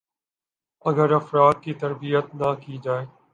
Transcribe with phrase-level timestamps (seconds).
[0.85, 3.05] ا گر افراد کی تربیت نہ کی جائے